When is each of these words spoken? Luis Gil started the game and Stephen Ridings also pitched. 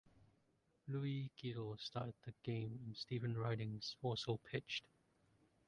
Luis 0.87 1.29
Gil 1.37 1.77
started 1.77 2.15
the 2.25 2.33
game 2.41 2.79
and 2.83 2.97
Stephen 2.97 3.37
Ridings 3.37 3.97
also 4.01 4.37
pitched. 4.49 4.83